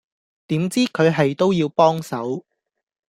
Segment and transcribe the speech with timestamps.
[0.47, 2.43] 點知佢係都要幫手